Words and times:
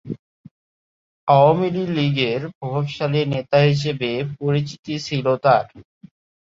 আওয়ামী 1.27 1.67
লীগের 1.89 2.41
প্রভাবশালী 2.57 3.21
নেতা 3.33 3.59
হিসেবে 3.69 4.09
পরিচিতি 4.37 4.93
ছিল 4.99 5.25
তার। 5.43 5.65